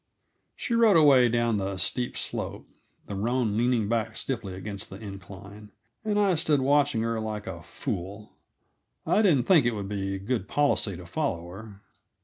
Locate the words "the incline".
4.89-5.71